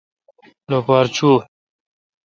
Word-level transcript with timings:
لوپار 0.69 1.05
چوں 1.15 1.37